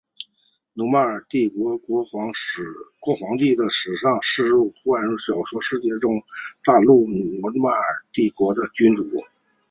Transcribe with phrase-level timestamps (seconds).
[0.73, 6.25] 努曼诺尔帝国皇帝的史诗式奇幻小说世界中土
[6.63, 9.07] 大陆里努曼诺尔帝国的君主。